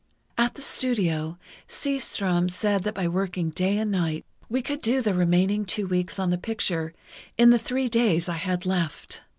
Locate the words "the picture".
6.31-6.95